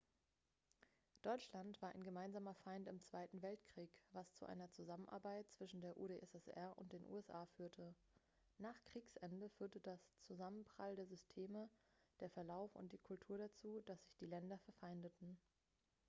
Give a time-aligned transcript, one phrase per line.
[1.21, 6.75] deutschland war ein gemeinsamer feind im zweiten weltkrieg was zu einer zusammenarbeit zwischen der udssr
[6.79, 7.93] und den usa führte
[8.57, 11.69] nach kriegsende führten der zusammenprall der systeme
[12.19, 15.37] der verlauf und die kultur dazu dass sich die länder verfeindeten